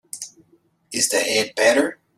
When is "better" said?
1.55-1.99